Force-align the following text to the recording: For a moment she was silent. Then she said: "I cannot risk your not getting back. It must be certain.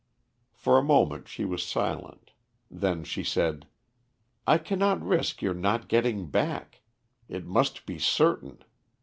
For 0.53 0.79
a 0.79 0.83
moment 0.83 1.27
she 1.27 1.45
was 1.45 1.61
silent. 1.61 2.31
Then 2.71 3.03
she 3.03 3.23
said: 3.23 3.67
"I 4.47 4.57
cannot 4.57 4.99
risk 4.99 5.43
your 5.43 5.53
not 5.53 5.87
getting 5.87 6.25
back. 6.31 6.81
It 7.29 7.45
must 7.45 7.85
be 7.85 7.99
certain. 7.99 8.63